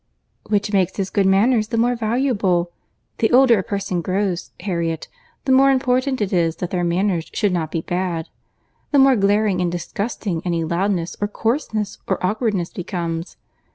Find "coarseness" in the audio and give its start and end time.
11.27-11.99